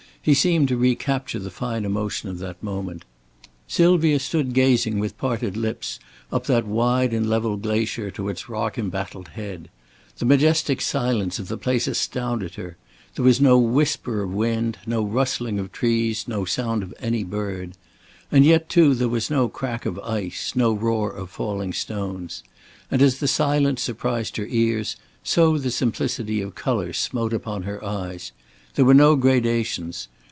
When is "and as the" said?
22.91-23.27